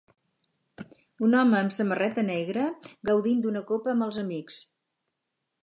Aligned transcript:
Un 1.27 1.35
home 1.41 1.57
amb 1.57 1.75
samarreta 1.75 2.23
negra 2.31 2.63
gaudint 3.11 3.45
d'una 3.47 3.63
copa 3.73 3.95
amb 3.95 4.07
els 4.07 4.21
amics. 4.23 4.59